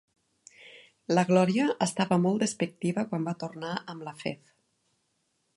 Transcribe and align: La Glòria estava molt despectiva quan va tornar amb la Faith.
La 1.15 1.23
Glòria 1.27 1.67
estava 1.87 2.19
molt 2.25 2.43
despectiva 2.45 3.07
quan 3.13 3.31
va 3.31 3.37
tornar 3.45 3.77
amb 3.95 4.09
la 4.11 4.19
Faith. 4.25 4.53